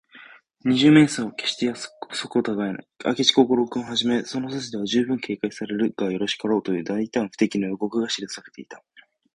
[0.65, 1.77] 二十面相は、けっして約
[2.19, 2.87] 束をたがえない。
[3.05, 8.83] 明智小五郎君をはじめ、その筋では、じゅうぶん警戒されるがよろしかろう、という大胆不敵の予告が記されていた。